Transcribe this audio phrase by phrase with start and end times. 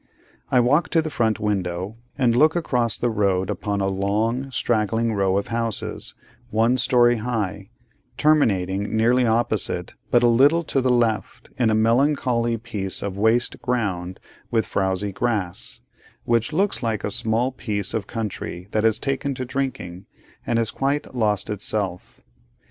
[0.49, 5.13] I walk to the front window, and look across the road upon a long, straggling
[5.13, 6.15] row of houses,
[6.49, 7.69] one story high,
[8.17, 13.61] terminating, nearly opposite, but a little to the left, in a melancholy piece of waste
[13.61, 14.19] ground
[14.49, 15.81] with frowzy grass,
[16.25, 20.07] which looks like a small piece of country that has taken to drinking,
[20.47, 22.21] and has quite lost itself.